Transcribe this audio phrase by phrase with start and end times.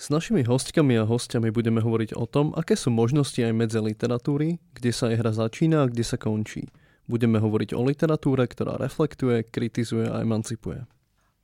[0.00, 4.56] S našimi hostkami a hostiami budeme hovoriť o tom, aké sú možnosti aj medzi literatúry,
[4.72, 6.72] kde sa jej hra začína a kde sa končí.
[7.04, 10.88] Budeme hovoriť o literatúre, ktorá reflektuje, kritizuje a emancipuje.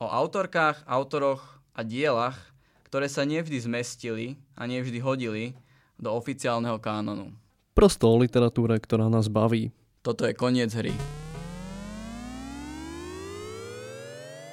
[0.01, 2.57] O autorkách, autoroch a dielach,
[2.88, 5.52] ktoré sa nevždy zmestili a nevždy hodili
[6.01, 7.37] do oficiálneho kánonu.
[7.76, 9.68] Prosto o literatúre, ktorá nás baví.
[10.01, 10.96] Toto je koniec hry.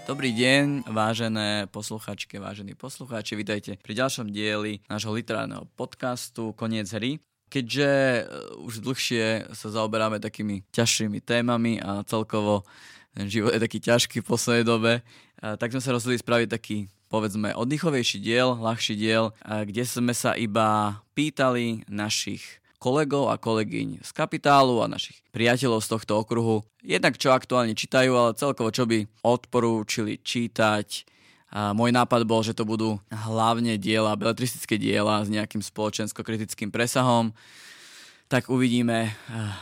[0.04, 7.24] Dobrý deň, vážené posluchačky, vážení poslucháči, vítajte pri ďalšom dieli nášho literárneho podcastu Koniec hry.
[7.48, 8.22] Keďže e,
[8.68, 12.68] už dlhšie sa zaoberáme takými ťažšími témami a celkovo
[13.16, 15.02] ten život je taký ťažký v poslednej dobe, e,
[15.56, 20.36] tak sme sa rozhodli spraviť taký povedzme oddychovejší diel, ľahší diel, e, kde sme sa
[20.36, 26.68] iba pýtali našich kolegov a kolegyň z kapitálu a našich priateľov z tohto okruhu.
[26.84, 31.08] Jednak čo aktuálne čítajú, ale celkovo čo by odporúčili čítať.
[31.56, 37.32] A môj nápad bol, že to budú hlavne diela, beletristické diela s nejakým spoločensko-kritickým presahom.
[38.28, 39.16] Tak uvidíme,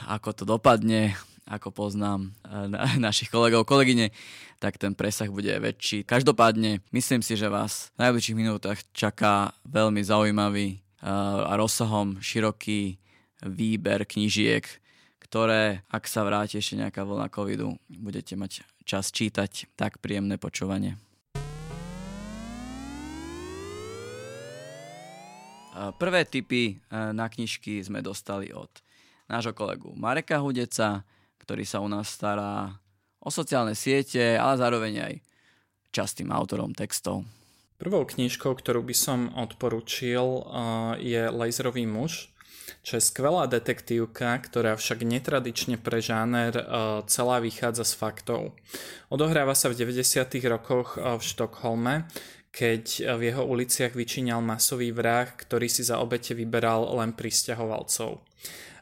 [0.10, 1.14] ako to dopadne,
[1.46, 2.34] ako poznám
[3.06, 4.10] našich kolegov, kolegyne,
[4.58, 6.10] tak ten presah bude väčší.
[6.10, 13.02] Každopádne, myslím si, že vás v najbližších minútach čaká veľmi zaujímavý a rozsahom široký
[13.42, 14.64] výber knížiek,
[15.22, 19.70] ktoré, ak sa vráti ešte nejaká vlna covidu, budete mať čas čítať.
[19.78, 20.98] Tak príjemné počúvanie.
[25.72, 28.70] Prvé tipy na knižky sme dostali od
[29.32, 31.08] nášho kolegu Mareka Hudeca,
[31.40, 32.76] ktorý sa u nás stará
[33.24, 35.14] o sociálne siete, ale zároveň aj
[35.96, 37.24] častým autorom textov.
[37.80, 40.44] Prvou knižkou, ktorú by som odporučil,
[41.00, 42.31] je Laserový muž
[42.82, 46.64] čo je skvelá detektívka, ktorá však netradične pre žáner e,
[47.12, 48.42] celá vychádza z faktov.
[49.12, 50.28] Odohráva sa v 90.
[50.48, 51.96] rokoch e, v Štokholme,
[52.52, 58.20] keď e, v jeho uliciach vyčíňal masový vrah, ktorý si za obete vyberal len pristahovalcov.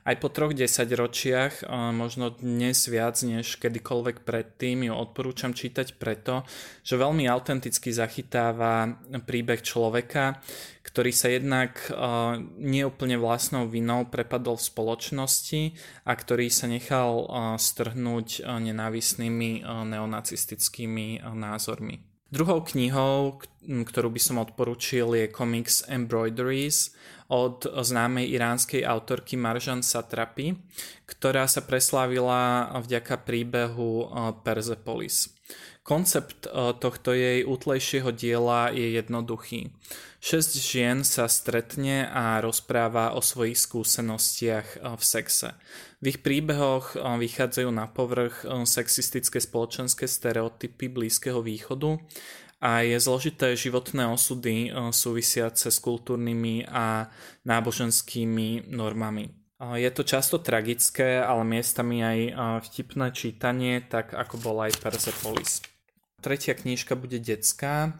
[0.09, 6.49] Aj po troch desaťročiach, možno dnes viac než kedykoľvek predtým, ju odporúčam čítať preto,
[6.81, 10.41] že veľmi autenticky zachytáva príbeh človeka,
[10.81, 11.93] ktorý sa jednak
[12.57, 15.61] neúplne vlastnou vinou prepadol v spoločnosti
[16.09, 17.29] a ktorý sa nechal
[17.61, 22.08] strhnúť nenávisnými neonacistickými názormi.
[22.29, 26.93] Druhou knihou, ktorú by som odporučil, je komiks Embroideries
[27.25, 30.53] od známej iránskej autorky Marjan Satrapi,
[31.09, 34.13] ktorá sa preslávila vďaka príbehu
[34.45, 35.33] Persepolis.
[35.81, 36.45] Koncept
[36.77, 39.73] tohto jej útlejšieho diela je jednoduchý.
[40.19, 45.55] Šesť žien sa stretne a rozpráva o svojich skúsenostiach v sexe.
[46.03, 52.03] V ich príbehoch eh, vychádzajú na povrch eh, sexistické spoločenské stereotypy Blízkeho východu
[52.59, 57.07] a je zložité životné osudy eh, súvisiace s kultúrnymi a
[57.47, 59.31] náboženskými normami.
[59.59, 62.19] Je to často tragické, ale miestami aj
[62.71, 65.59] vtipné čítanie, tak ako bol aj Persepolis.
[66.23, 67.91] Tretia knížka bude detská.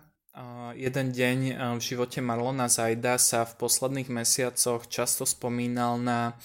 [0.77, 1.37] Jeden deň
[1.77, 6.37] v živote Marlona Zajda sa v posledných mesiacoch často spomínal na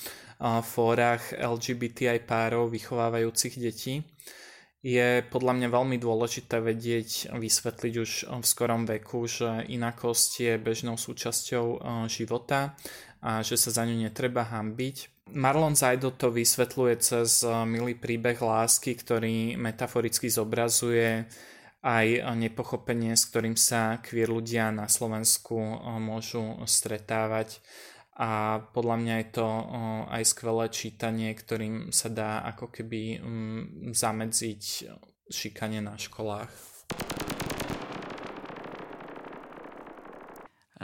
[0.65, 4.03] fórach LGBTI párov vychovávajúcich detí.
[4.85, 11.01] Je podľa mňa veľmi dôležité vedieť, vysvetliť už v skorom veku, že inakosť je bežnou
[11.01, 12.77] súčasťou života
[13.25, 15.29] a že sa za ňu netreba hambiť.
[15.33, 21.25] Marlon Zajdo to vysvetľuje cez milý príbeh lásky, ktorý metaforicky zobrazuje
[21.85, 27.61] aj nepochopenie, s ktorým sa queer ľudia na Slovensku e, môžu stretávať
[28.15, 29.49] a podľa mňa je to
[30.07, 34.63] aj skvelé čítanie, ktorým sa dá ako keby mm, zamedziť
[35.35, 36.47] šikanie na školách.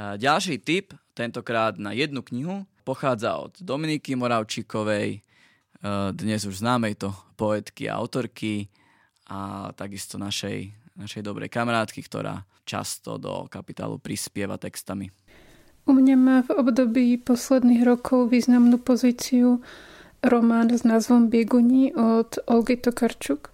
[0.00, 5.22] Ďalší tip, tentokrát na jednu knihu, pochádza od Dominiky Moravčíkovej,
[6.16, 8.72] dnes už známej to poetky a autorky
[9.28, 15.08] a takisto našej, našej dobrej kamarátky, ktorá často do kapitálu prispieva textami.
[15.88, 19.64] U mňa má v období posledných rokov významnú pozíciu
[20.20, 23.48] román s názvom Bieguni od Olgy Tokarčuk.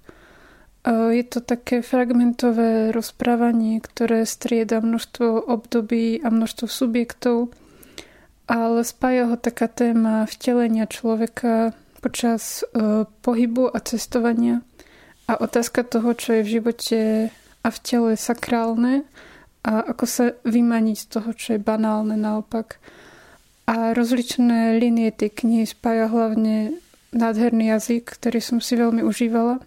[0.86, 7.54] Je to také fragmentové rozprávanie, ktoré strieda množstvo období a množstvo subjektov,
[8.46, 14.62] ale spája ho taká téma vtelenia človeka počas e, pohybu a cestovania
[15.26, 16.98] a otázka toho, čo je v živote
[17.62, 19.02] a v tele sakrálne
[19.66, 22.78] a ako sa vymaniť z toho, čo je banálne naopak.
[23.66, 26.78] A rozličné linie tej knihy spája hlavne
[27.10, 29.58] nádherný jazyk, ktorý som si veľmi užívala.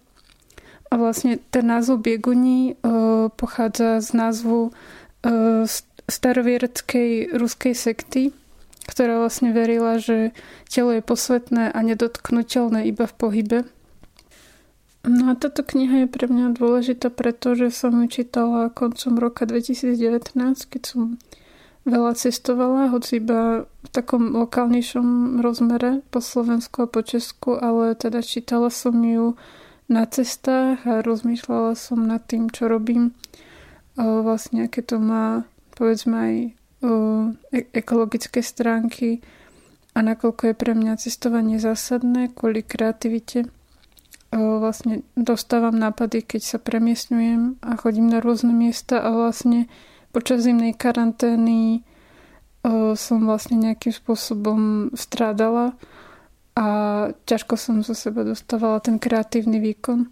[0.90, 5.68] A vlastne ten názov Bieguní uh, pochádza z názvu uh,
[6.08, 8.32] staroviereckej ruskej sekty,
[8.88, 10.32] ktorá vlastne verila, že
[10.72, 13.60] telo je posvetné a nedotknutelné iba v pohybe.
[15.07, 20.36] No a táto kniha je pre mňa dôležitá, pretože som ju čítala koncom roka 2019,
[20.68, 21.16] keď som
[21.88, 28.19] veľa cestovala, hoci iba v takom lokálnejšom rozmere po Slovensku a po Česku, ale teda
[28.19, 29.40] čítala som ju
[29.90, 33.16] na cestách a rozmýšľala som nad tým, čo robím.
[33.98, 36.36] Vlastne, aké to má, povedzme, aj
[37.56, 39.24] e- ekologické stránky
[39.98, 43.50] a nakoľko je pre mňa cestovanie zásadné kvôli kreativite.
[44.30, 49.66] Vlastne dostávam nápady, keď sa premiesňujem a chodím na rôzne miesta a vlastne
[50.14, 51.81] počas zimnej karantény
[52.94, 55.74] som vlastne nejakým spôsobom strádala
[56.54, 56.68] a
[57.26, 60.12] ťažko som zo seba dostávala ten kreatívny výkon.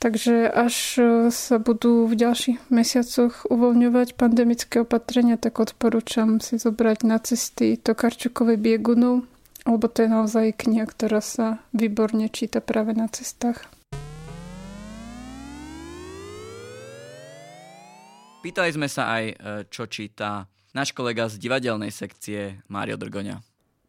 [0.00, 0.96] Takže až
[1.28, 8.56] sa budú v ďalších mesiacoch uvoľňovať pandemické opatrenia, tak odporúčam si zobrať na cesty Tokarčukovej
[8.56, 9.28] biegunov,
[9.70, 13.70] lebo to je naozaj kniha, ktorá sa výborne číta práve na cestách.
[18.40, 19.34] Pýtali sme sa aj, e,
[19.68, 23.36] čo číta náš kolega z divadelnej sekcie Mário Drgoňa.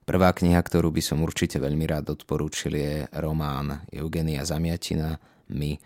[0.03, 5.15] Prvá kniha, ktorú by som určite veľmi rád odporúčil, je román Eugenia Zamiatina
[5.55, 5.71] My.
[5.71, 5.79] E,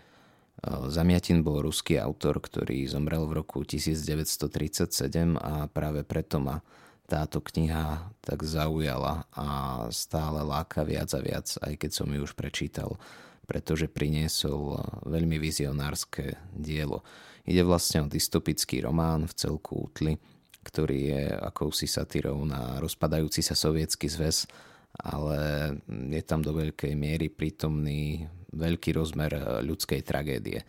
[0.90, 6.58] Zamiatin bol ruský autor, ktorý zomrel v roku 1937 a práve preto ma
[7.06, 9.46] táto kniha tak zaujala a
[9.94, 12.98] stále láka viac a viac, aj keď som ju už prečítal,
[13.46, 17.06] pretože priniesol veľmi vizionárske dielo.
[17.46, 20.18] Ide vlastne o dystopický román v celku útly,
[20.66, 24.50] ktorý je akousi satírou na rozpadajúci sa sovietský zväz,
[24.98, 25.38] ale
[25.86, 30.66] je tam do veľkej miery prítomný veľký rozmer ľudskej tragédie.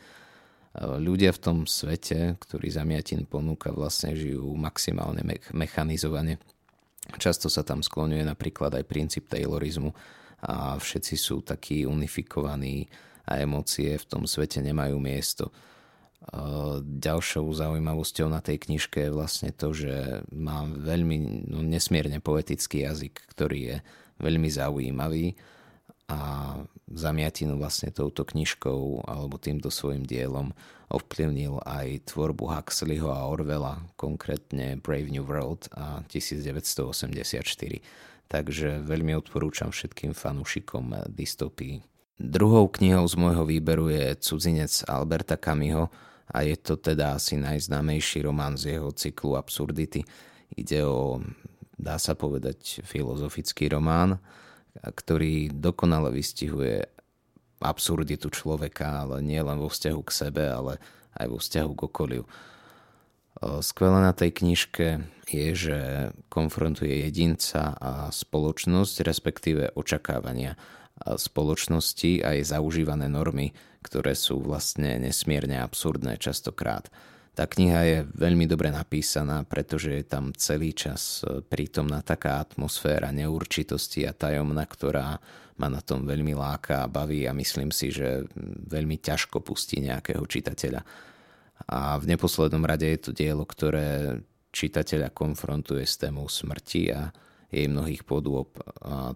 [0.77, 6.37] Ľudia v tom svete, ktorý zamiatin ponúka, vlastne žijú maximálne me- mechanizovane.
[7.17, 9.89] Často sa tam skloňuje napríklad aj princíp Taylorizmu
[10.45, 12.85] a všetci sú takí unifikovaní
[13.25, 15.49] a emócie v tom svete nemajú miesto.
[16.83, 23.33] Ďalšou zaujímavosťou na tej knižke je vlastne to, že má veľmi no, nesmierne poetický jazyk,
[23.33, 23.75] ktorý je
[24.19, 25.33] veľmi zaujímavý
[26.11, 26.19] a
[26.87, 30.55] zamiatinu vlastne touto knižkou alebo týmto svojim dielom
[30.87, 37.03] ovplyvnil aj tvorbu Huxleyho a Orwella, konkrétne Brave New World a 1984.
[38.27, 41.83] Takže veľmi odporúčam všetkým fanúšikom dystopii.
[42.17, 45.91] Druhou knihou z môjho výberu je Cudzinec Alberta Kamiho,
[46.27, 50.03] a je to teda asi najznámejší román z jeho cyklu Absurdity.
[50.59, 51.23] Ide o,
[51.79, 54.19] dá sa povedať, filozofický román,
[54.83, 56.85] ktorý dokonale vystihuje
[57.57, 60.77] absurditu človeka, ale nie len vo vzťahu k sebe, ale
[61.17, 62.23] aj vo vzťahu k okoliu.
[63.37, 65.79] Skvelé na tej knižke je, že
[66.29, 70.57] konfrontuje jedinca a spoločnosť, respektíve očakávania
[70.97, 73.53] spoločnosti a jej zaužívané normy,
[73.85, 76.89] ktoré sú vlastne nesmierne absurdné častokrát.
[77.37, 83.13] Tá kniha je veľmi dobre napísaná, pretože je tam celý čas e, prítomná taká atmosféra
[83.13, 85.21] neurčitosti a tajomna, ktorá
[85.61, 88.25] ma na tom veľmi láka a baví a myslím si, že
[88.73, 90.81] veľmi ťažko pustí nejakého čitateľa.
[91.69, 94.17] A v neposlednom rade je to dielo, ktoré
[94.49, 97.13] čitateľa konfrontuje s témou smrti a
[97.53, 98.57] jej mnohých podôb.
[98.81, 99.13] A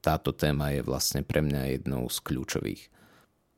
[0.00, 2.88] táto téma je vlastne pre mňa jednou z kľúčových.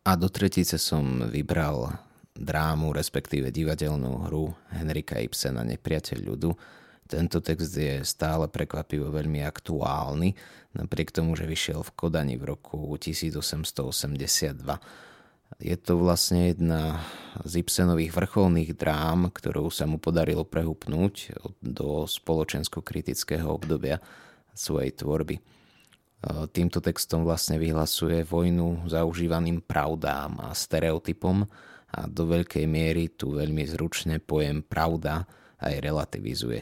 [0.02, 1.94] A do tretice som vybral
[2.34, 6.50] drámu, respektíve divadelnú hru Henrika Ibsena Nepriateľ ľudu.
[7.06, 10.34] Tento text je stále prekvapivo veľmi aktuálny,
[10.74, 14.66] napriek tomu, že vyšiel v Kodani v roku 1882.
[15.62, 16.98] Je to vlastne jedna
[17.46, 24.02] z Ibsenových vrcholných drám, ktorou sa mu podarilo prehupnúť do spoločensko-kritického obdobia
[24.50, 25.38] svojej tvorby.
[26.50, 31.46] Týmto textom vlastne vyhlasuje vojnu zaužívaným pravdám a stereotypom
[31.94, 35.22] a do veľkej miery tu veľmi zručne pojem pravda
[35.62, 36.60] aj relativizuje.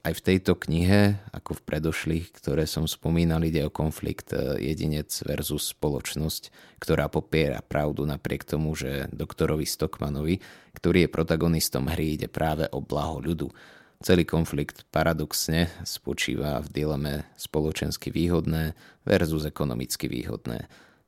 [0.00, 5.12] Aj v tejto knihe, ako v predošlých, ktoré som spomínal, ide o konflikt e, jedinec
[5.28, 6.48] versus spoločnosť,
[6.80, 10.40] ktorá popiera pravdu napriek tomu, že doktorovi Stockmanovi,
[10.72, 13.52] ktorý je protagonistom hry, ide práve o blaho ľudu.
[14.00, 18.72] Celý konflikt paradoxne spočíva v dileme spoločensky výhodné
[19.04, 20.64] versus ekonomicky výhodné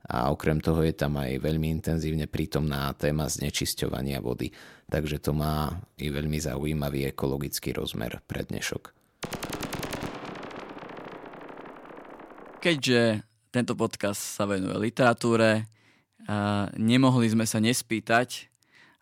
[0.09, 4.51] a okrem toho je tam aj veľmi intenzívne prítomná téma znečisťovania vody,
[4.91, 8.91] takže to má i veľmi zaujímavý ekologický rozmer pre dnešok.
[12.63, 15.67] Keďže tento podcast sa venuje literatúre,
[16.79, 18.47] nemohli sme sa nespýtať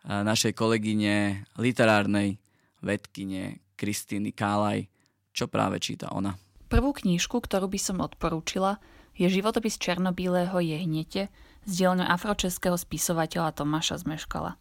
[0.02, 2.42] našej kolegyne literárnej
[2.82, 4.90] vedkine Kristýny Kálaj,
[5.30, 6.34] čo práve číta ona.
[6.66, 8.82] Prvú knížku, ktorú by som odporúčila,
[9.16, 11.28] je životopis černobílého jehnete
[11.66, 14.58] z dielňou afročeského spisovateľa Tomáša Zmeškala.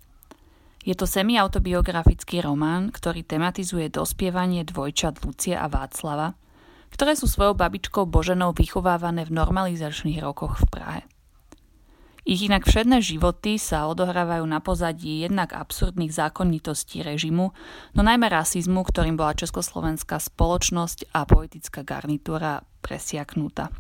[0.81, 6.33] Je to semi-autobiografický román, ktorý tematizuje dospievanie dvojčat Lucie a Václava,
[6.89, 11.01] ktoré sú svojou babičkou Boženou vychovávané v normalizačných rokoch v Prahe.
[12.21, 17.49] Ich inak všedné životy sa odohrávajú na pozadí jednak absurdných zákonitostí režimu,
[17.97, 23.73] no najmä rasizmu, ktorým bola československá spoločnosť a politická garnitúra presiaknutá.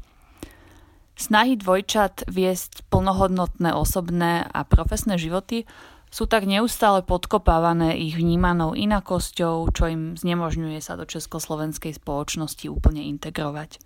[1.21, 5.69] Snahy dvojčat viesť plnohodnotné osobné a profesné životy
[6.09, 13.05] sú tak neustále podkopávané ich vnímanou inakosťou, čo im znemožňuje sa do československej spoločnosti úplne
[13.05, 13.77] integrovať.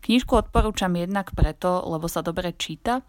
[0.00, 3.04] Knižku odporúčam jednak preto, lebo sa dobre číta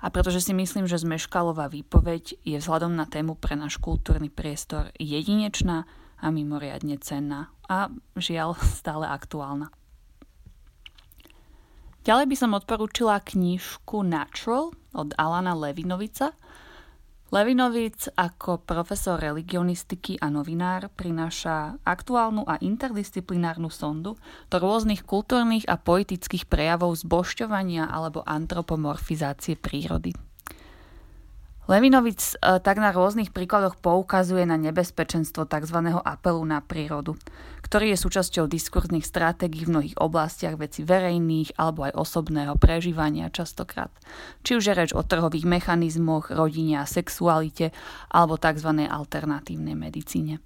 [0.00, 4.88] a pretože si myslím, že Zmeškalová výpoveď je vzhľadom na tému pre náš kultúrny priestor
[4.96, 5.84] jedinečná
[6.16, 9.68] a mimoriadne cenná a žiaľ stále aktuálna.
[12.06, 16.38] Ďalej by som odporúčila knižku Natural od Alana Levinovica.
[17.34, 24.14] Levinovic ako profesor religionistiky a novinár prináša aktuálnu a interdisciplinárnu sondu
[24.46, 30.14] do rôznych kultúrnych a poetických prejavov zbošťovania alebo antropomorfizácie prírody.
[31.66, 35.78] Levinovic e, tak na rôznych príkladoch poukazuje na nebezpečenstvo tzv.
[35.98, 37.18] apelu na prírodu,
[37.66, 43.90] ktorý je súčasťou diskurzných stratégií v mnohých oblastiach veci verejných alebo aj osobného prežívania častokrát.
[44.46, 47.74] Či už je reč o trhových mechanizmoch, rodine a sexualite
[48.14, 48.86] alebo tzv.
[48.86, 50.38] alternatívnej medicíne.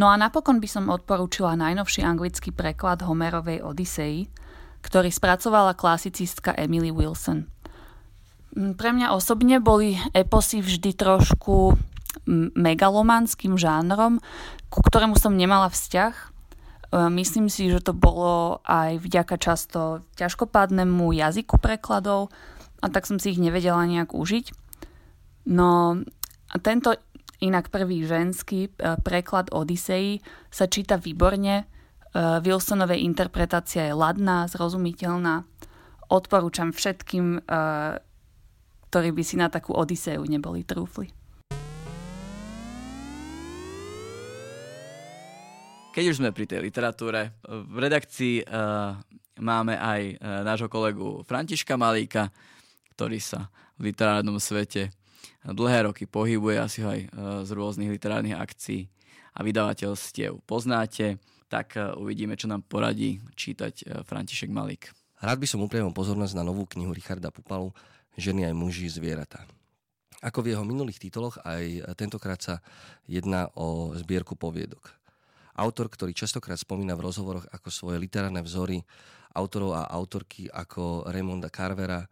[0.00, 4.32] No a napokon by som odporúčila najnovší anglický preklad Homerovej Odisei,
[4.80, 7.52] ktorý spracovala klasicistka Emily Wilson–
[8.54, 11.74] pre mňa osobne boli eposy vždy trošku
[12.54, 14.22] megalomanským žánrom,
[14.70, 16.14] ku ktorému som nemala vzťah.
[16.14, 16.26] E,
[17.18, 22.30] myslím si, že to bolo aj vďaka často ťažkopádnemu jazyku prekladov
[22.80, 24.46] a tak som si ich nevedela nejak užiť.
[25.50, 26.00] No
[26.62, 26.94] tento
[27.42, 31.56] inak prvý ženský e, preklad Odisei sa číta výborne.
[31.60, 31.64] E,
[32.40, 35.42] Wilsonovej interpretácia je ladná, zrozumiteľná.
[36.08, 37.42] Odporúčam všetkým
[38.94, 41.10] ktorí by si na takú odiseu neboli trúfli.
[45.90, 48.94] Keď už sme pri tej literatúre, v redakcii uh,
[49.42, 52.30] máme aj uh, nášho kolegu Františka Malíka,
[52.94, 53.50] ktorý sa
[53.82, 54.94] v literárnom svete
[55.42, 58.86] dlhé roky pohybuje, asi ho aj uh, z rôznych literárnych akcií
[59.34, 61.18] a vydavateľstiev poznáte,
[61.50, 64.94] tak uh, uvidíme, čo nám poradí čítať uh, František Malík.
[65.18, 67.74] Rád by som upriamil pozornosť na novú knihu Richarda Pupalu
[68.18, 69.46] ženy aj muži, zvieratá.
[70.24, 72.64] Ako v jeho minulých tituloch, aj tentokrát sa
[73.04, 74.88] jedná o zbierku poviedok.
[75.54, 78.82] Autor, ktorý častokrát spomína v rozhovoroch ako svoje literárne vzory
[79.34, 82.06] autorov a autorky ako Raymonda Carvera,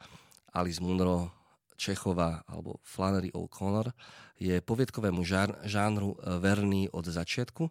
[0.52, 1.32] Alice Munro,
[1.74, 3.90] Čechova alebo Flannery O'Connor,
[4.38, 5.24] je poviedkovému
[5.66, 7.66] žánru verný od začiatku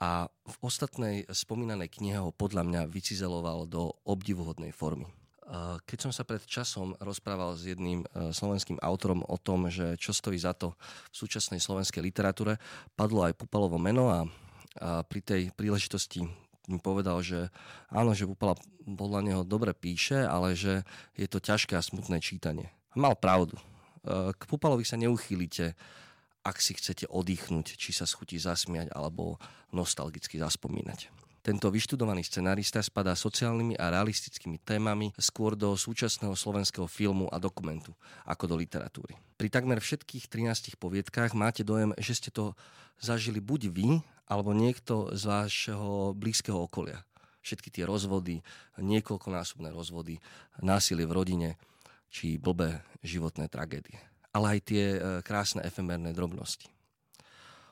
[0.00, 5.08] a v ostatnej spomínanej knihe ho podľa mňa vycizeloval do obdivuhodnej formy.
[5.86, 10.10] Keď som sa pred časom rozprával s jedným e, slovenským autorom o tom, že čo
[10.10, 10.74] stojí za to
[11.14, 12.58] v súčasnej slovenskej literatúre,
[12.98, 14.26] padlo aj Pupalovo meno a,
[15.06, 16.28] pri tej príležitosti
[16.66, 17.48] mi povedal, že
[17.88, 20.82] áno, že Pupala podľa neho dobre píše, ale že
[21.14, 22.74] je to ťažké a smutné čítanie.
[22.98, 23.54] Mal pravdu.
[23.54, 23.62] E,
[24.34, 25.78] k Pupalovi sa neuchýlite,
[26.42, 29.38] ak si chcete oddychnúť, či sa schutí zasmiať alebo
[29.70, 31.25] nostalgicky zaspomínať.
[31.46, 37.94] Tento vyštudovaný scenárista spadá sociálnymi a realistickými témami skôr do súčasného slovenského filmu a dokumentu,
[38.26, 39.14] ako do literatúry.
[39.38, 42.58] Pri takmer všetkých 13 poviedkách máte dojem, že ste to
[42.98, 47.06] zažili buď vy, alebo niekto z vášho blízkeho okolia.
[47.46, 48.42] všetky tie rozvody,
[48.82, 50.18] niekoľkonásobné rozvody,
[50.58, 51.48] násilie v rodine
[52.10, 53.94] či blbé životné tragédie.
[54.34, 56.66] Ale aj tie e, krásne efemerné drobnosti.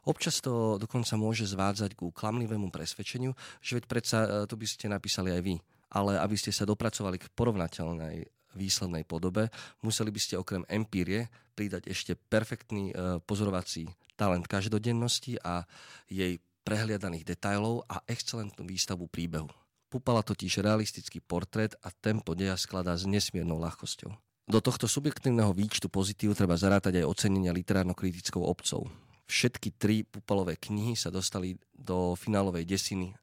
[0.05, 3.33] Občas to dokonca môže zvádzať ku klamlivému presvedčeniu,
[3.65, 5.55] že veď predsa e, to by ste napísali aj vy.
[5.95, 9.51] Ale aby ste sa dopracovali k porovnateľnej výslednej podobe,
[9.83, 12.95] museli by ste okrem empírie pridať ešte perfektný e,
[13.25, 15.67] pozorovací talent každodennosti a
[16.07, 19.51] jej prehliadaných detajlov a excelentnú výstavu príbehu.
[19.93, 24.11] Pupala totiž realistický portrét a tempo deja skladá s nesmiernou ľahkosťou.
[24.45, 28.91] Do tohto subjektívneho výčtu pozitív treba zarátať aj ocenenia literárno-kritickou obcov.
[29.35, 33.15] Všetky tri Pupalové knihy sa dostali do finálovej desiny e,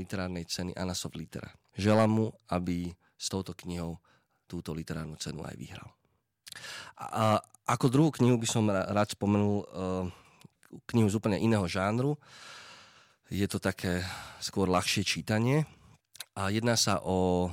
[0.00, 1.52] literárnej ceny Anasov Litera.
[1.76, 4.00] Želám mu, aby s touto knihou
[4.48, 5.92] túto literárnu cenu aj vyhral.
[6.96, 9.66] A ako druhú knihu by som rád spomenul e,
[10.88, 12.16] knihu z úplne iného žánru.
[13.28, 14.00] Je to také
[14.40, 15.68] skôr ľahšie čítanie
[16.32, 17.52] a jedná sa o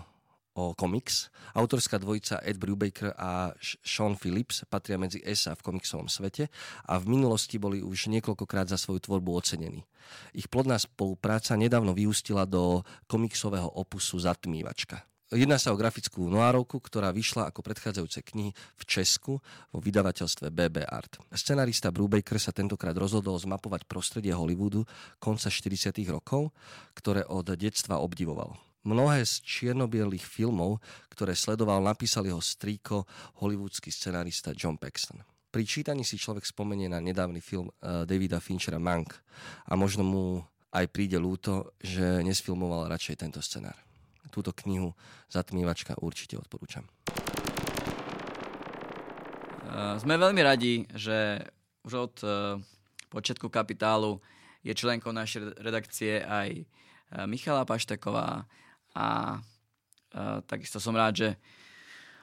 [0.54, 1.32] o komiks.
[1.56, 6.52] Autorská dvojica Ed Brubaker a Sean Phillips patria medzi ESA v komiksovom svete
[6.88, 9.88] a v minulosti boli už niekoľkokrát za svoju tvorbu ocenení.
[10.36, 15.08] Ich plodná spolupráca nedávno vyústila do komiksového opusu Zatmývačka.
[15.32, 19.40] Jedná sa o grafickú noárovku, ktorá vyšla ako predchádzajúce knihy v Česku
[19.72, 21.24] vo vydavateľstve BB Art.
[21.32, 24.84] Scenarista Brubaker sa tentokrát rozhodol zmapovať prostredie Hollywoodu
[25.24, 25.96] konca 40.
[26.12, 26.52] rokov,
[27.00, 28.60] ktoré od detstva obdivoval.
[28.82, 30.82] Mnohé z čiernobielých filmov,
[31.14, 33.06] ktoré sledoval, napísal jeho strýko,
[33.38, 35.22] hollywoodsky scenárista John Paxton.
[35.54, 39.14] Pri čítaní si človek spomenie na nedávny film uh, Davida Finchera Mank
[39.70, 40.42] a možno mu
[40.74, 43.78] aj príde ľúto, že nesfilmoval radšej tento scenár.
[44.34, 44.98] Túto knihu
[45.30, 46.90] Zatmývačka určite odporúčam.
[49.70, 51.38] Uh, sme veľmi radi, že
[51.86, 52.58] už od uh,
[53.14, 54.18] počiatku kapitálu
[54.66, 56.66] je členkou našej redakcie aj
[57.28, 58.48] Michala Pašteková,
[58.96, 59.40] a,
[60.14, 61.30] a takisto som rád, že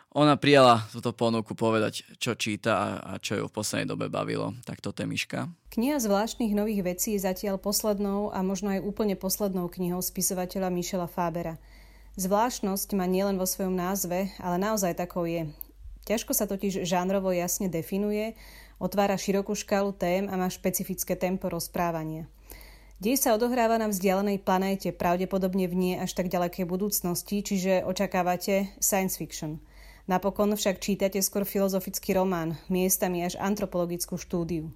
[0.09, 4.57] ona prijala túto ponuku povedať, čo číta a, a čo ju v poslednej dobe bavilo.
[4.65, 5.53] Tak to je Miška.
[5.69, 11.05] Kniha zvláštnych nových vecí je zatiaľ poslednou a možno aj úplne poslednou knihou spisovateľa Michela
[11.05, 11.61] Fábera.
[12.17, 15.53] Zvláštnosť má nielen vo svojom názve, ale naozaj takou je.
[16.09, 18.33] Ťažko sa totiž žánrovo jasne definuje,
[18.81, 22.25] otvára širokú škálu tém a má špecifické tempo rozprávania.
[22.99, 28.75] Dej sa odohráva na vzdialenej planéte, pravdepodobne v nie až tak ďalekej budúcnosti, čiže očakávate
[28.83, 29.63] science fiction.
[30.11, 34.75] Napokon však čítate skôr filozofický román, miestami až antropologickú štúdiu.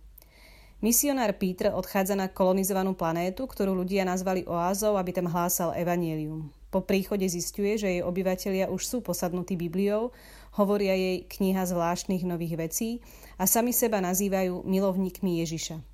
[0.78, 6.46] Misionár Peter odchádza na kolonizovanú planétu, ktorú ľudia nazvali oázou, aby tam hlásal evanielium.
[6.70, 10.14] Po príchode zistuje, že jej obyvatelia už sú posadnutí Bibliou,
[10.54, 13.02] hovoria jej kniha zvláštnych nových vecí
[13.34, 15.91] a sami seba nazývajú milovníkmi Ježiša.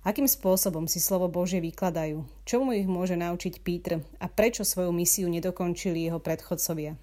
[0.00, 2.24] Akým spôsobom si slovo Bože vykladajú?
[2.48, 6.96] Čo mu ich môže naučiť Pítr a prečo svoju misiu nedokončili jeho predchodcovia?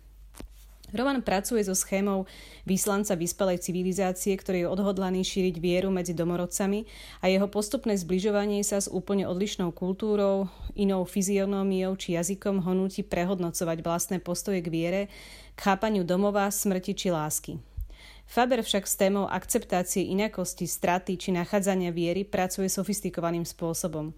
[0.98, 2.26] Roman pracuje so schémou
[2.66, 6.90] vyslanca vyspelej civilizácie, ktorý je odhodlaný šíriť vieru medzi domorodcami
[7.22, 13.06] a jeho postupné zbližovanie sa s úplne odlišnou kultúrou, inou fyzionómiou či jazykom ho núti
[13.06, 15.02] prehodnocovať vlastné postoje k viere,
[15.54, 17.77] k chápaniu domova, smrti či lásky.
[18.28, 24.12] Faber však s témou akceptácie inakosti, straty či nachádzania viery pracuje sofistikovaným spôsobom.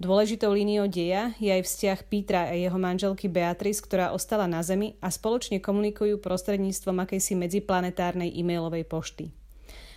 [0.00, 4.98] Dôležitou líniou deja je aj vzťah Petra a jeho manželky Beatrice, ktorá ostala na Zemi
[4.98, 9.30] a spoločne komunikujú prostredníctvom akejsi medziplanetárnej e-mailovej pošty.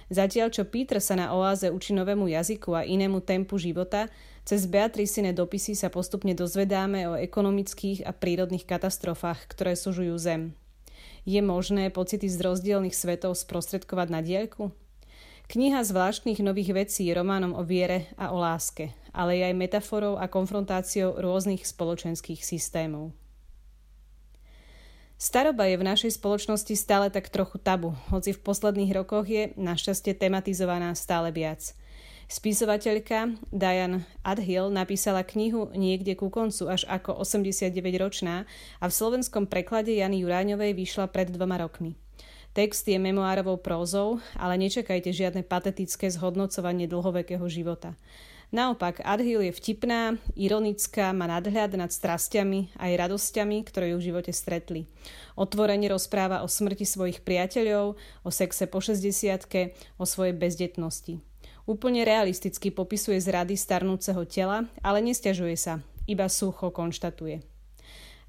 [0.08, 4.12] Zatiaľ, čo Peter sa na oáze učí novému jazyku a inému tempu života,
[4.46, 10.67] cez Beatricine dopisy sa postupne dozvedáme o ekonomických a prírodných katastrofách, ktoré sužujú Zem.
[11.28, 14.72] Je možné pocity z rozdielnych svetov sprostredkovať na diaľku?
[15.52, 20.16] Kniha zvláštnych nových vecí je románom o viere a o láske, ale je aj metaforou
[20.16, 23.12] a konfrontáciou rôznych spoločenských systémov.
[25.20, 30.16] Staroba je v našej spoločnosti stále tak trochu tabu, hoci v posledných rokoch je našťastie
[30.16, 31.60] tematizovaná stále viac–
[32.28, 38.44] Spisovateľka Diane Adhill napísala knihu niekde ku koncu až ako 89-ročná
[38.84, 41.96] a v slovenskom preklade Jany Juráňovej vyšla pred dvoma rokmi.
[42.52, 47.96] Text je memoárovou prózou, ale nečakajte žiadne patetické zhodnocovanie dlhovekého života.
[48.52, 54.32] Naopak, Adhill je vtipná, ironická, má nadhľad nad strastiami aj radosťami, ktoré ju v živote
[54.36, 54.88] stretli.
[55.36, 59.48] Otvorene rozpráva o smrti svojich priateľov, o sexe po 60
[60.00, 61.27] o svojej bezdetnosti.
[61.68, 67.44] Úplne realisticky popisuje zrady starnúceho tela, ale nestiažuje sa, iba sucho konštatuje.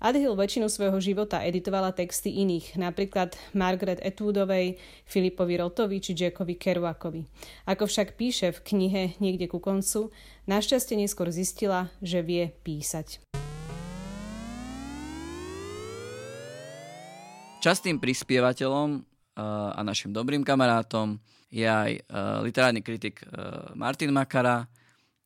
[0.02, 7.22] Adhill väčšinu svojho života editovala texty iných, napríklad Margaret Atwoodovej, Filipovi Rotovi či Jackovi Kerouakovi.
[7.70, 10.10] Ako však píše v knihe Niekde ku koncu,
[10.50, 13.22] našťastie neskôr zistila, že vie písať.
[17.62, 19.06] Častým prispievateľom
[19.38, 22.04] a našim dobrým kamarátom je aj
[22.44, 23.24] literárny kritik
[23.72, 24.68] Martin Makara,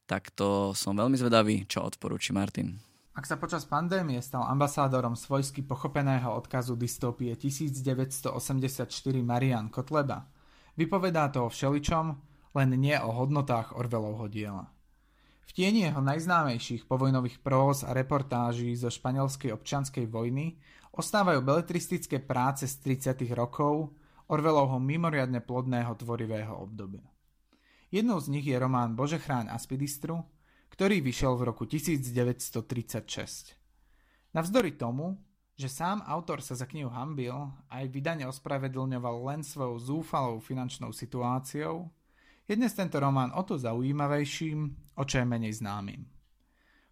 [0.07, 2.79] tak to som veľmi zvedavý, čo odporúči Martin.
[3.13, 8.33] Ak sa počas pandémie stal ambasádorom svojsky pochopeného odkazu dystopie 1984
[9.21, 10.25] Marian Kotleba,
[10.81, 12.17] vypovedá to o všeličom,
[12.57, 14.73] len nie o hodnotách Orvelovho diela.
[15.45, 20.57] V tieni jeho najznámejších povojnových próz a reportáží zo španielskej občianskej vojny
[20.97, 23.29] ostávajú beletristické práce z 30.
[23.37, 23.93] rokov
[24.31, 27.07] Orvelovho mimoriadne plodného tvorivého obdobia.
[27.93, 30.25] Jednou z nich je román Bože chráň Aspidistru,
[30.73, 33.59] ktorý vyšiel v roku 1936.
[34.33, 35.21] Navzdory tomu,
[35.53, 37.37] že sám autor sa za knihu hambil
[37.69, 41.93] a aj vydane ospravedlňoval len svojou zúfalou finančnou situáciou,
[42.49, 44.59] je dnes tento román o to zaujímavejším,
[44.99, 46.09] o čo je menej známym.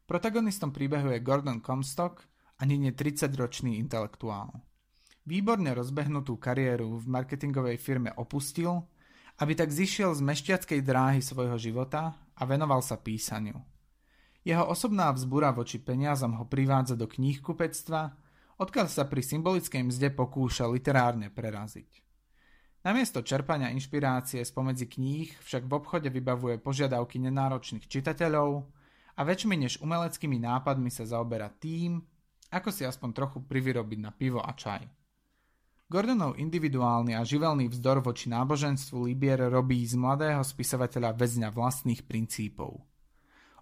[0.07, 2.23] Protagonistom príbehu je Gordon Comstock,
[2.61, 4.53] ani nie 30-ročný intelektuál.
[5.31, 8.83] Výborne rozbehnutú kariéru v marketingovej firme opustil
[9.41, 13.57] aby tak zišiel z mešťackej dráhy svojho života a venoval sa písaniu.
[14.45, 18.17] Jeho osobná vzbura voči peniazom ho privádza do knihkupectva,
[18.61, 22.05] odkiaľ sa pri symbolickej mzde pokúša literárne preraziť.
[22.81, 28.65] Namiesto čerpania inšpirácie spomedzi kníh však v obchode vybavuje požiadavky nenáročných čitateľov
[29.17, 32.01] a väčšmi než umeleckými nápadmi sa zaoberá tým,
[32.49, 35.00] ako si aspoň trochu privyrobiť na pivo a čaj.
[35.91, 42.79] Gordonov individuálny a živelný vzdor voči náboženstvu Libier robí z mladého spisovateľa väzňa vlastných princípov.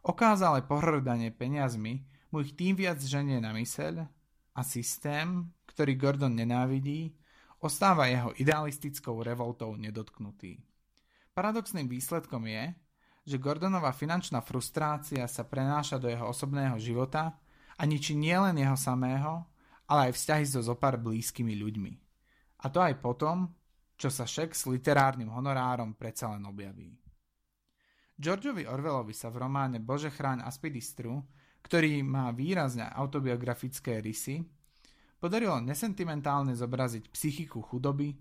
[0.05, 4.05] Okázale pohrdanie peniazmi mu ich tým viac ženie na myseľ
[4.53, 7.17] a systém, ktorý Gordon nenávidí,
[7.65, 10.61] ostáva jeho idealistickou revoltou nedotknutý.
[11.33, 12.77] Paradoxným výsledkom je,
[13.25, 17.41] že Gordonová finančná frustrácia sa prenáša do jeho osobného života
[17.81, 19.49] a ničí nielen jeho samého,
[19.89, 22.08] ale aj vzťahy so zopár blízkymi ľuďmi.
[22.59, 23.55] A to aj potom,
[23.99, 26.91] čo sa šek s literárnym honorárom predsa len objaví.
[28.19, 31.23] Georgeovi Orwellovi sa v románe Bože chráň Aspidistru,
[31.63, 34.43] ktorý má výrazne autobiografické rysy,
[35.23, 38.15] podarilo nesentimentálne zobraziť psychiku chudoby,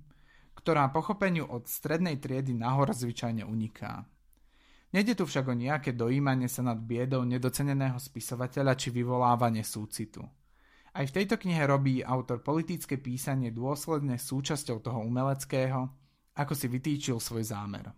[0.57, 4.05] ktorá pochopeniu od strednej triedy nahor zvyčajne uniká.
[4.93, 10.21] Nede tu však o nejaké dojímanie sa nad biedou nedoceneného spisovateľa či vyvolávanie súcitu–
[10.97, 15.85] aj v tejto knihe robí autor politické písanie dôsledne súčasťou toho umeleckého,
[16.33, 17.93] ako si vytýčil svoj zámer.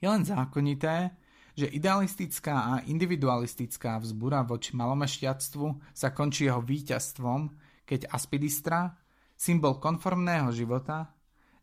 [0.00, 1.12] Je len zákonité,
[1.56, 7.52] že idealistická a individualistická vzbura voči malomešťatstvu sa končí jeho víťazstvom,
[7.84, 8.96] keď Aspidistra,
[9.36, 11.12] symbol konformného života,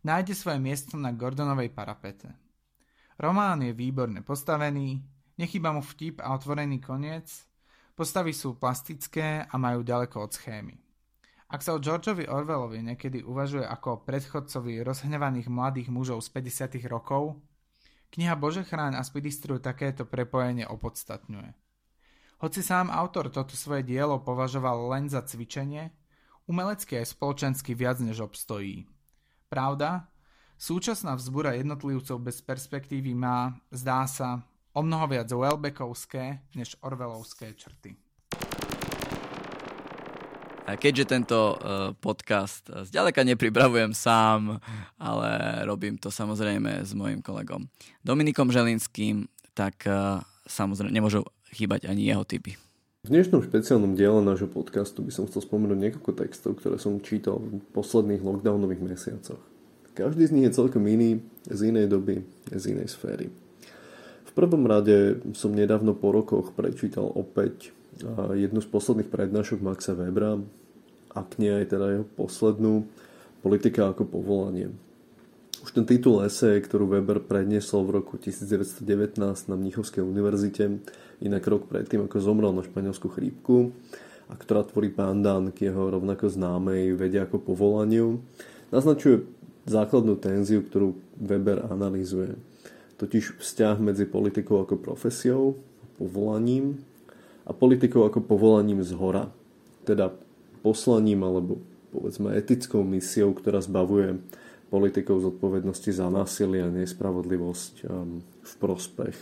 [0.05, 2.29] nájde svoje miesto na Gordonovej parapete.
[3.17, 5.01] Román je výborne postavený,
[5.37, 7.52] nechýba mu vtip a otvorený koniec,
[7.93, 10.73] Postavy sú plastické a majú ďaleko od schémy.
[11.53, 16.81] Ak sa o Georgeovi Orwellovi niekedy uvažuje ako o predchodcovi rozhnevaných mladých mužov z 50.
[16.89, 17.37] rokov,
[18.09, 21.53] kniha Bože chráň a Spidistru takéto prepojenie opodstatňuje.
[22.41, 25.93] Hoci sám autor toto svoje dielo považoval len za cvičenie,
[26.49, 28.89] umelecké je spoločensky viac než obstojí.
[29.45, 30.09] Pravda,
[30.57, 34.41] súčasná vzbura jednotlivcov bez perspektívy má, zdá sa,
[34.73, 37.93] o mnoho viac Welbeckovské než Orwellovské črty.
[40.63, 44.57] A keďže tento uh, podcast zďaleka nepripravujem sám,
[44.95, 45.29] ale
[45.67, 47.67] robím to samozrejme s mojim kolegom
[48.01, 52.57] Dominikom Želinským, tak uh, samozrejme nemôžu chýbať ani jeho typy.
[53.03, 57.43] V dnešnom špeciálnom diele nášho podcastu by som chcel spomenúť niekoľko textov, ktoré som čítal
[57.43, 59.43] v posledných lockdownových mesiacoch.
[59.93, 63.42] Každý z nich je celkom iný, z inej doby, z inej sféry.
[64.33, 67.69] Prvom rade som nedávno po rokoch prečítal opäť
[68.33, 70.41] jednu z posledných prednášok Maxa Webera,
[71.13, 72.89] ak nie aj teda jeho poslednú,
[73.43, 74.71] Politika ako povolanie.
[75.67, 80.79] Už ten titul esej, ktorú Weber predniesol v roku 1919 na Mnichovskej univerzite,
[81.19, 83.75] inak rok predtým, ako zomrel na španielskú chrípku,
[84.31, 88.23] a ktorá tvorí pandán k jeho rovnako známej vede ako povolaniu,
[88.71, 89.27] naznačuje
[89.67, 92.39] základnú tenziu, ktorú Weber analýzuje
[93.03, 95.59] totiž vzťah medzi politikou ako profesiou,
[95.99, 96.79] povolaním
[97.43, 99.27] a politikou ako povolaním z hora.
[99.83, 100.15] Teda
[100.63, 101.59] poslaním alebo
[101.91, 104.23] povedzme etickou misiou, ktorá zbavuje
[104.71, 109.17] politikov zodpovednosti za násilie a nespravodlivosť um, v prospech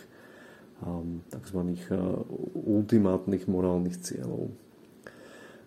[0.85, 1.59] um, tzv.
[1.91, 2.21] Uh,
[2.69, 4.53] ultimátnych morálnych cieľov.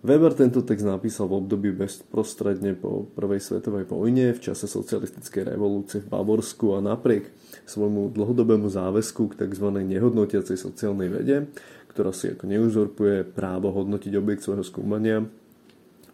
[0.05, 6.05] Weber tento text napísal v období bezprostredne po prvej svetovej vojne v čase socialistickej revolúcie
[6.05, 7.33] v Bavorsku a napriek
[7.65, 9.65] svojmu dlhodobému záväzku k tzv.
[9.65, 11.49] nehodnotiacej sociálnej vede,
[11.89, 15.25] ktorá si ako neuzorpuje právo hodnotiť objekt svojho skúmania,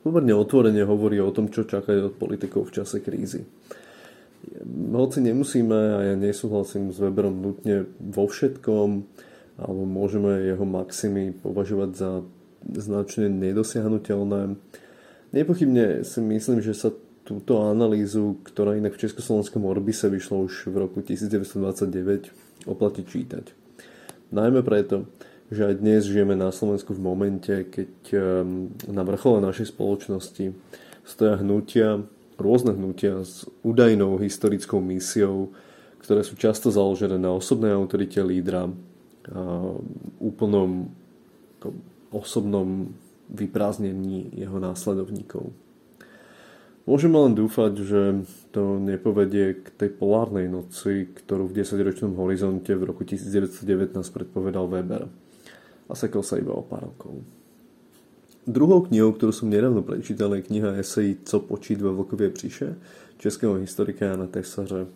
[0.07, 3.43] pomerne otvorene hovorí o tom, čo čakajú od politikov v čase krízy.
[4.95, 8.89] Hoci nemusíme, a ja nesúhlasím s Weberom nutne vo všetkom,
[9.59, 12.11] alebo môžeme jeho maximy považovať za
[12.67, 14.57] značne nedosiahnutelné.
[15.31, 16.91] Nepochybne si myslím, že sa
[17.23, 23.55] túto analýzu, ktorá inak v Československom Orbise vyšla už v roku 1929, oplatí čítať.
[24.35, 25.07] Najmä preto,
[25.51, 30.55] že aj dnes žijeme na Slovensku v momente, keď ehm, na vrchole našej spoločnosti
[31.07, 32.03] stoja hnutia,
[32.39, 35.53] rôzne hnutia s údajnou historickou misiou,
[36.01, 38.73] ktoré sú často založené na osobnej autorite lídra,
[40.19, 40.89] úplnom
[42.11, 42.95] osobnom
[43.31, 45.55] vyprázdnení jeho následovníkov.
[46.89, 48.03] Môžeme len dúfať, že
[48.51, 55.07] to nepovedie k tej polárnej noci, ktorú v 10-ročnom horizonte v roku 1919 predpovedal Weber.
[55.87, 57.23] A sekol sa iba o pár rokov.
[58.49, 62.75] Druhou knihou, ktorú som nedávno prečítal, je kniha esejí Co počít ve Vlkovie příše
[63.19, 64.87] českého historika Jana Tesaře,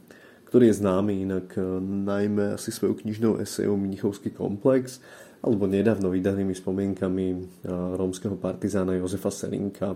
[0.45, 5.01] ktorý je známy inak eh, najmä asi svojou knižnou esejou Mnichovský komplex
[5.45, 7.39] alebo nedávno vydanými spomienkami eh,
[8.01, 9.93] rómskeho partizána Jozefa Serinka,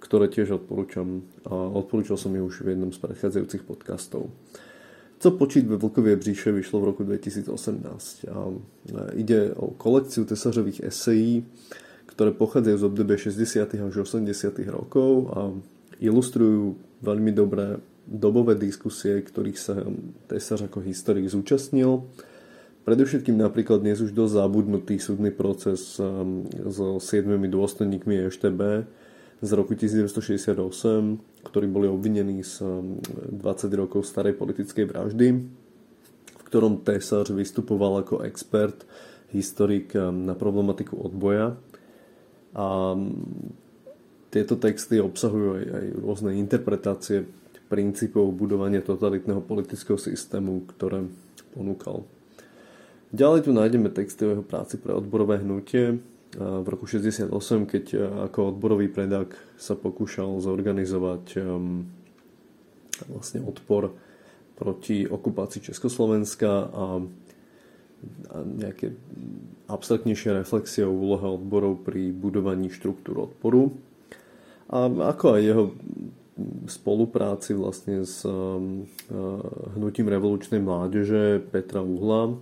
[0.00, 1.28] ktoré tiež odporúčam.
[1.52, 4.32] Odporúčal som ju už v jednom z predchádzajúcich podcastov.
[5.20, 8.24] Co počít ve Vlkovie bříše vyšlo v roku 2018.
[8.32, 8.48] A
[9.12, 11.44] ide o kolekciu tesařových esejí,
[12.08, 13.76] ktoré pochádzajú z obdobia 60.
[13.76, 14.32] až 80.
[14.72, 15.52] rokov a
[16.00, 17.76] ilustrujú veľmi dobré
[18.08, 19.76] dobové diskusie, ktorých sa
[20.26, 22.08] Tesař ako historik zúčastnil.
[22.80, 26.00] Predovšetkým napríklad dnes už dosť zabudnutý súdny proces
[26.70, 28.88] so siedmimi dôstojníkmi EŠTB,
[29.40, 30.60] z roku 1968,
[31.48, 35.26] ktorí boli obvinení z 20 um, rokov starej politickej vraždy,
[36.36, 38.84] v ktorom Tesař vystupoval ako expert,
[39.32, 41.56] historik um, na problematiku odboja.
[42.52, 42.66] A
[44.28, 47.24] tieto texty obsahujú aj, aj rôzne interpretácie
[47.72, 51.08] princípov budovania totalitného politického systému, ktoré
[51.56, 52.04] ponúkal.
[53.10, 55.98] Ďalej tu nájdeme texty o jeho práci pre odborové hnutie,
[56.38, 57.26] v roku 68,
[57.66, 57.84] keď
[58.30, 61.90] ako odborový predák sa pokúšal zorganizovať um,
[63.10, 63.90] vlastne odpor
[64.54, 66.84] proti okupácii Československa a,
[68.30, 68.96] nejaké
[69.68, 73.76] abstraktnejšie reflexie o úlohe odborov pri budovaní štruktúr odporu.
[74.70, 75.64] A ako aj jeho
[76.70, 78.86] spolupráci vlastne s um,
[79.76, 82.40] hnutím revolučnej mládeže Petra Uhla,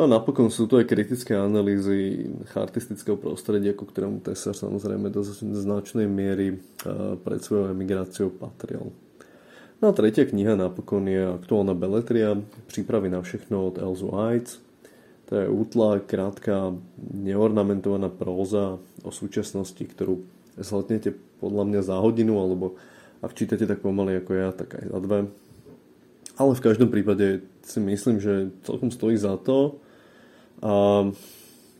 [0.00, 2.24] No a napokon sú to aj kritické analýzy
[2.56, 6.56] chartistického prostredia, ku ktorému Tesar samozrejme do značnej miery
[7.20, 8.96] pred svojou emigráciou patril.
[9.84, 12.32] No a tretia kniha napokon je aktuálna beletria
[12.72, 14.64] Přípravy na všechno od Elzu Heights.
[15.28, 16.72] To je útla, krátka,
[17.12, 20.24] neornamentovaná próza o súčasnosti, ktorú
[20.56, 21.12] zhľadnete
[21.44, 22.80] podľa mňa za hodinu, alebo
[23.20, 25.28] ak čítate tak pomaly ako ja, tak aj za dve.
[26.40, 29.76] Ale v každom prípade si myslím, že celkom stojí za to.
[30.60, 31.08] A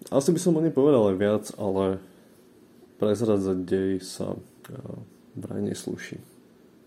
[0.09, 2.01] asi by som o nej povedal aj viac, ale
[2.97, 4.37] prezradzať dej sa
[5.37, 6.17] vraj neslúši.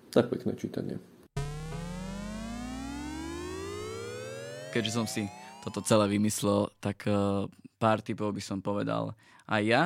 [0.09, 0.97] Tak pekné čítanie.
[4.73, 5.29] Keďže som si
[5.61, 7.05] toto celé vymyslel, tak
[7.77, 9.13] pár typov by som povedal
[9.45, 9.83] aj ja.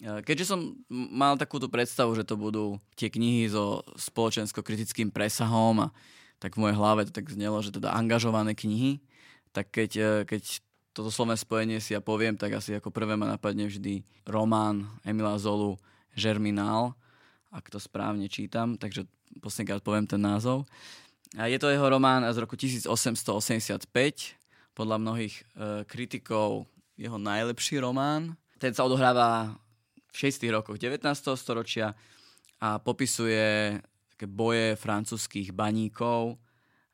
[0.00, 5.92] Keďže som mal takúto predstavu, že to budú tie knihy so spoločensko-kritickým presahom a
[6.40, 9.04] tak v mojej hlave to tak znelo, že teda angažované knihy,
[9.52, 13.66] tak keď, keď toto slovné spojenie si ja poviem, tak asi ako prvé ma napadne
[13.66, 15.78] vždy román Emila Zolu
[16.18, 16.94] Žerminál,
[17.50, 19.06] ak to správne čítam, takže
[19.38, 20.66] poslednýkrát poviem ten názov.
[21.38, 23.86] A je to jeho román z roku 1885,
[24.74, 25.42] podľa mnohých e,
[25.86, 26.66] kritikov
[26.98, 28.34] jeho najlepší román.
[28.58, 29.54] Ten sa odohráva
[30.10, 30.42] v 6.
[30.50, 31.06] rokoch 19.
[31.38, 31.94] storočia
[32.58, 33.78] a popisuje
[34.12, 36.36] také boje francúzských baníkov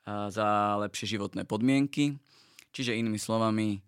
[0.06, 2.14] za lepšie životné podmienky.
[2.76, 3.80] Čiže inými slovami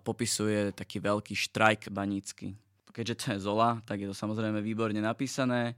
[0.00, 2.56] popisuje taký veľký štrajk banícky.
[2.88, 5.76] Keďže to je Zola, tak je to samozrejme výborne napísané.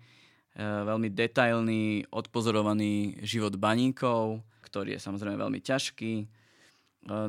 [0.54, 6.14] Veľmi detailný, odpozorovaný život baníkov, ktorý je samozrejme veľmi ťažký.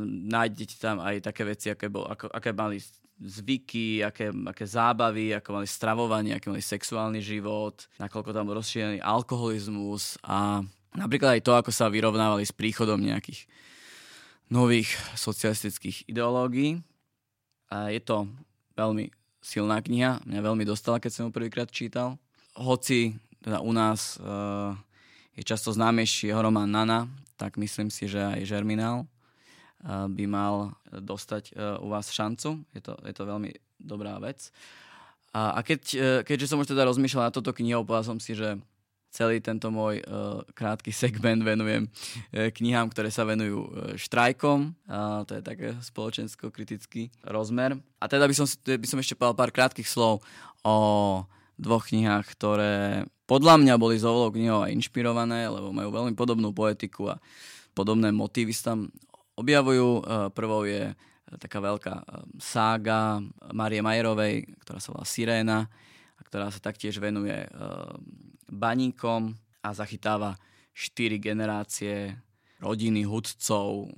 [0.06, 2.78] Nájdete tam aj také veci, aké, bol, ako, aké mali
[3.18, 9.02] zvyky, aké, aké zábavy, ako mali stravovanie, aký mali sexuálny život, nakoľko tam bol rozšírený
[9.02, 10.62] alkoholizmus a
[10.94, 13.50] napríklad aj to, ako sa vyrovnávali s príchodom nejakých
[14.48, 16.80] nových socialistických ideológií.
[17.68, 18.32] A je to
[18.80, 19.12] veľmi
[19.44, 22.16] silná kniha, mňa veľmi dostala, keď som ju prvýkrát čítal.
[22.56, 24.76] Hoci teda u nás uh,
[25.38, 27.08] je často známejší jeho román Nana,
[27.38, 29.06] tak myslím si, že aj Žerminál
[29.86, 32.66] by mal dostať e, u vás šancu.
[32.74, 34.50] Je to, je to veľmi dobrá vec.
[35.32, 38.34] A, a keď, e, keďže som už teda rozmýšľal na toto knihou, povedal som si,
[38.34, 38.58] že
[39.18, 44.78] celý tento môj uh, krátky segment venujem uh, knihám, ktoré sa venujú uh, štrajkom.
[44.86, 47.82] Uh, to je také spoločensko-kritický rozmer.
[47.98, 50.22] A teda by som, by som ešte povedal pár krátkých slov
[50.62, 50.78] o
[51.58, 56.54] dvoch knihách, ktoré podľa mňa boli z ovolou knihou aj inšpirované, lebo majú veľmi podobnú
[56.54, 57.20] poetiku a
[57.74, 58.94] podobné motívy sa tam
[59.36, 60.06] objavujú.
[60.38, 60.94] Prvou je
[61.42, 62.08] taká veľká
[62.40, 63.20] sága
[63.52, 65.68] Marie Majerovej, ktorá sa volá Siréna,
[66.28, 67.48] ktorá sa taktiež venuje
[68.52, 70.36] baníkom a zachytáva
[70.76, 72.14] štyri generácie
[72.60, 73.90] rodiny hudcov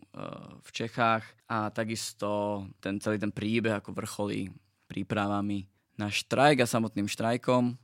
[0.61, 4.51] v Čechách a takisto ten celý ten príbeh ako vrcholí
[4.85, 5.65] prípravami
[5.99, 7.75] na štrajk a samotným štrajkom.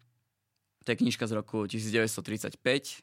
[0.86, 3.01] To je knižka z roku 1935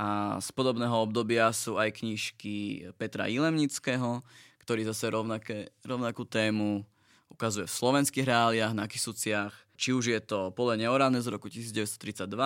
[0.00, 4.24] a z podobného obdobia sú aj knižky Petra Ilemnického,
[4.64, 6.86] ktorý zase rovnaké, rovnakú tému
[7.28, 9.52] ukazuje v slovenských reáliách na Kisuciach.
[9.80, 12.36] Či už je to Pole neorané z roku 1932,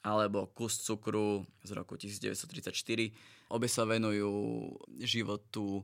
[0.00, 2.72] alebo Kus cukru z roku 1934.
[3.52, 5.82] Obe sa venujú životu e,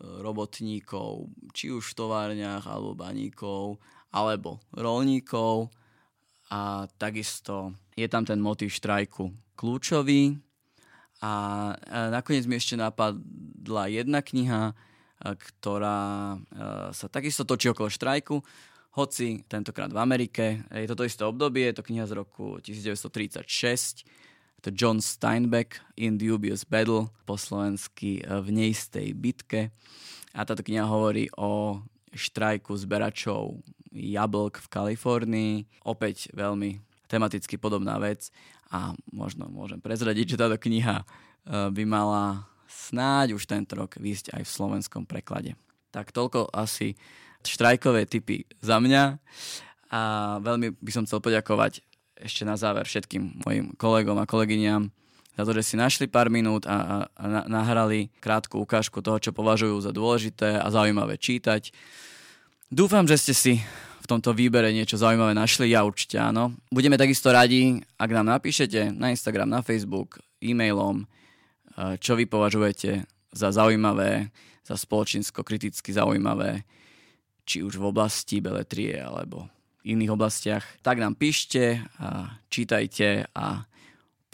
[0.00, 3.76] robotníkov, či už v továrniach, alebo baníkov,
[4.08, 5.68] alebo rolníkov.
[6.48, 10.32] A takisto je tam ten motív štrajku kľúčový.
[11.20, 11.32] A
[12.08, 14.72] nakoniec mi ešte napadla jedna kniha,
[15.16, 16.36] ktorá
[16.92, 18.44] sa takisto točí okolo štrajku,
[18.96, 20.64] hoci tentokrát v Amerike.
[20.72, 24.08] Je to to isté obdobie, je to kniha z roku 1936,
[24.56, 29.68] je to John Steinbeck In Dubious Battle, po slovensky v neistej bitke.
[30.32, 31.84] A táto kniha hovorí o
[32.16, 33.60] štrajku zberačov
[33.92, 35.52] jablk v Kalifornii.
[35.84, 38.32] Opäť veľmi tematicky podobná vec
[38.72, 41.04] a možno môžem prezradiť, že táto kniha
[41.46, 45.52] by mala snáď už tento rok výjsť aj v slovenskom preklade.
[45.92, 46.96] Tak toľko asi
[47.48, 49.18] štrajkové typy za mňa
[49.90, 50.00] a
[50.42, 51.80] veľmi by som chcel poďakovať
[52.16, 54.88] ešte na záver všetkým mojim kolegom a kolegyňam
[55.36, 59.36] za to, že si našli pár minút a, a, a nahrali krátku ukážku toho, čo
[59.36, 61.76] považujú za dôležité a zaujímavé čítať.
[62.72, 63.54] Dúfam, že ste si
[64.00, 66.56] v tomto výbere niečo zaujímavé našli, ja určite áno.
[66.72, 71.04] Budeme takisto radi, ak nám napíšete na Instagram, na Facebook, e-mailom,
[72.00, 73.04] čo vy považujete
[73.36, 74.32] za zaujímavé,
[74.64, 76.64] za spoločensko-kriticky zaujímavé,
[77.46, 79.46] či už v oblasti beletrie alebo
[79.86, 83.70] v iných oblastiach, tak nám píšte a čítajte a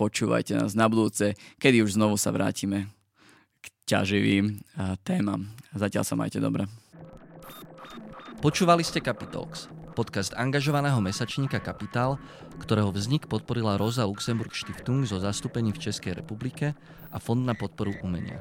[0.00, 2.88] počúvajte nás na budúce, kedy už znovu sa vrátime
[3.60, 4.64] k ťaživým
[5.04, 5.52] témam.
[5.76, 6.64] Zatiaľ sa majte dobre.
[8.40, 12.18] Počúvali ste Capitalx, podcast angažovaného mesačníka Kapitál,
[12.58, 16.74] ktorého vznik podporila Rosa Luxemburg Stiftung zo zastúpení v Českej republike
[17.12, 18.40] a Fond na podporu umenia.